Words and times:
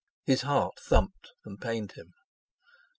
His 0.25 0.41
heart 0.41 0.79
thumped 0.79 1.29
and 1.45 1.61
pained 1.61 1.91
him. 1.91 2.15